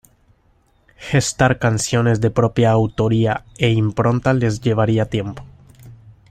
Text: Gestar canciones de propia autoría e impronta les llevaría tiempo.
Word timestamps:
Gestar 0.97 1.59
canciones 1.59 2.19
de 2.21 2.31
propia 2.31 2.71
autoría 2.71 3.45
e 3.59 3.69
impronta 3.69 4.33
les 4.33 4.59
llevaría 4.59 5.05
tiempo. 5.05 5.43